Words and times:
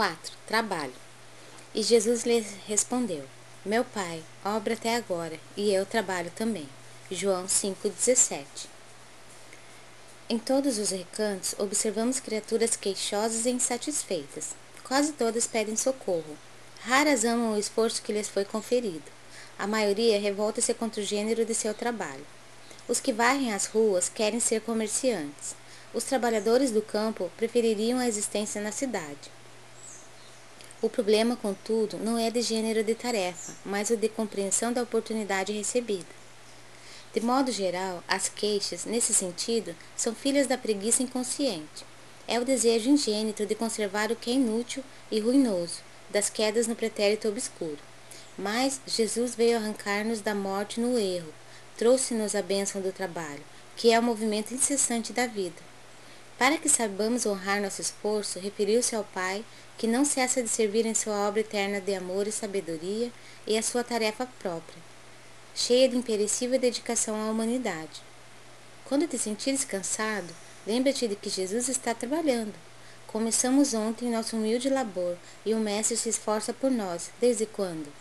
4. 0.00 0.32
Trabalho. 0.46 0.94
E 1.74 1.82
Jesus 1.82 2.24
lhe 2.24 2.42
respondeu: 2.66 3.22
Meu 3.62 3.84
pai, 3.84 4.22
obra 4.42 4.72
até 4.72 4.96
agora, 4.96 5.38
e 5.54 5.74
eu 5.74 5.84
trabalho 5.84 6.32
também. 6.34 6.66
João 7.10 7.44
5,17 7.44 8.46
Em 10.26 10.38
todos 10.38 10.78
os 10.78 10.88
recantos, 10.88 11.54
observamos 11.58 12.18
criaturas 12.18 12.76
queixosas 12.76 13.44
e 13.44 13.50
insatisfeitas. 13.50 14.54
Quase 14.84 15.12
todas 15.12 15.46
pedem 15.46 15.76
socorro. 15.76 16.34
Raras 16.80 17.26
amam 17.26 17.52
o 17.52 17.58
esforço 17.58 18.00
que 18.00 18.14
lhes 18.14 18.26
foi 18.26 18.46
conferido. 18.46 19.04
A 19.58 19.66
maioria 19.66 20.18
revolta-se 20.18 20.72
contra 20.72 21.02
o 21.02 21.04
gênero 21.04 21.44
de 21.44 21.54
seu 21.54 21.74
trabalho. 21.74 22.26
Os 22.88 23.00
que 23.00 23.12
varrem 23.12 23.52
as 23.52 23.66
ruas 23.66 24.08
querem 24.08 24.40
ser 24.40 24.62
comerciantes. 24.62 25.54
Os 25.92 26.04
trabalhadores 26.04 26.70
do 26.70 26.80
campo 26.80 27.30
prefeririam 27.36 27.98
a 27.98 28.08
existência 28.08 28.62
na 28.62 28.72
cidade. 28.72 29.39
O 30.82 30.88
problema, 30.88 31.36
contudo, 31.36 31.98
não 31.98 32.16
é 32.16 32.30
de 32.30 32.40
gênero 32.40 32.82
de 32.82 32.94
tarefa, 32.94 33.52
mas 33.66 33.90
o 33.90 33.96
de 33.98 34.08
compreensão 34.08 34.72
da 34.72 34.82
oportunidade 34.82 35.52
recebida. 35.52 36.20
De 37.12 37.20
modo 37.20 37.52
geral, 37.52 38.02
as 38.08 38.30
queixas, 38.30 38.86
nesse 38.86 39.12
sentido, 39.12 39.76
são 39.94 40.14
filhas 40.14 40.46
da 40.46 40.56
preguiça 40.56 41.02
inconsciente. 41.02 41.84
É 42.26 42.40
o 42.40 42.46
desejo 42.46 42.88
ingênito 42.88 43.44
de 43.44 43.54
conservar 43.54 44.10
o 44.10 44.16
que 44.16 44.30
é 44.30 44.34
inútil 44.34 44.82
e 45.10 45.20
ruinoso, 45.20 45.80
das 46.08 46.30
quedas 46.30 46.66
no 46.66 46.74
pretérito 46.74 47.28
obscuro. 47.28 47.78
Mas 48.38 48.80
Jesus 48.86 49.34
veio 49.34 49.58
arrancar-nos 49.58 50.22
da 50.22 50.34
morte 50.34 50.80
no 50.80 50.98
erro, 50.98 51.34
trouxe-nos 51.76 52.34
a 52.34 52.40
bênção 52.40 52.80
do 52.80 52.90
trabalho, 52.90 53.42
que 53.76 53.92
é 53.92 53.98
o 53.98 54.02
movimento 54.02 54.54
incessante 54.54 55.12
da 55.12 55.26
vida. 55.26 55.69
Para 56.40 56.56
que 56.56 56.68
saibamos 56.68 57.24
honrar 57.24 57.60
nosso 57.60 57.80
esforço, 57.80 58.40
referiu-se 58.40 58.96
ao 58.96 59.04
Pai, 59.04 59.44
que 59.76 59.86
não 59.86 60.04
cessa 60.04 60.42
de 60.42 60.48
servir 60.48 60.86
em 60.86 60.94
sua 60.94 61.28
obra 61.28 61.40
eterna 61.40 61.80
de 61.80 61.94
amor 61.94 62.26
e 62.26 62.32
sabedoria, 62.32 63.12
e 63.46 63.56
a 63.56 63.62
sua 63.62 63.84
tarefa 63.84 64.26
própria 64.38 64.90
cheia 65.54 65.88
de 65.88 65.96
imperecível 65.96 66.58
dedicação 66.58 67.14
à 67.20 67.30
humanidade. 67.30 68.02
Quando 68.86 69.06
te 69.06 69.18
sentires 69.18 69.64
cansado, 69.64 70.32
lembra-te 70.66 71.06
de 71.06 71.14
que 71.14 71.28
Jesus 71.28 71.68
está 71.68 71.94
trabalhando. 71.94 72.54
Começamos 73.06 73.74
ontem 73.74 74.10
nosso 74.10 74.36
humilde 74.36 74.70
labor 74.70 75.18
e 75.44 75.52
o 75.52 75.58
Mestre 75.58 75.96
se 75.96 76.08
esforça 76.08 76.52
por 76.54 76.70
nós. 76.70 77.10
Desde 77.20 77.44
quando? 77.44 77.92